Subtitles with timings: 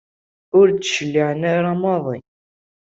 [0.57, 2.19] Ur d-cliɛen ara maḍi.